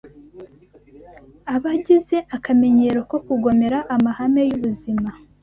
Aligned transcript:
Abagize 1.55 2.17
akamenyero 2.35 2.99
ko 3.09 3.17
kugomera 3.25 3.77
amahame 3.95 4.41
y’ubuzima 4.49 5.09